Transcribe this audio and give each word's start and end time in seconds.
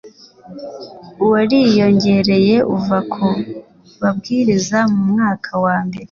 wariyongereye 1.31 2.55
uva 2.75 2.97
ku 3.11 3.27
babwiriza 4.01 4.77
mu 4.91 5.01
mwaka 5.11 5.51
wa 5.65 5.77
mbere 5.85 5.99